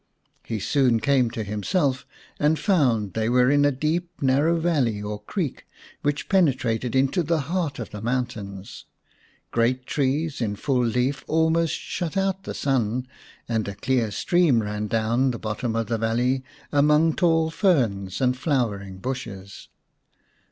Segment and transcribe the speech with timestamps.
[0.41, 2.07] He soon came to himself
[2.39, 5.67] and found they were in a deep narrow valley or creek,
[6.01, 8.85] which penetrated into the heart of the mountains.
[9.51, 13.07] Great trees in full leaf almost shut out the sun,
[13.47, 18.35] and a clear stream ran down the bottom of the valley among tall ferns and
[18.35, 19.67] flowering bushes.